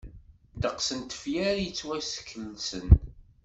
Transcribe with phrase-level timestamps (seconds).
[0.55, 2.87] Ddeqs n tefyar i yettwaskelsen.